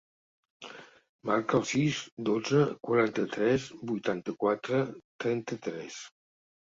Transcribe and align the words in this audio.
Marca 1.29 1.57
el 1.57 1.65
sis, 1.71 1.99
dotze, 2.29 2.61
quaranta-tres, 2.87 3.67
vuitanta-quatre, 3.91 4.81
trenta-tres. 5.25 5.99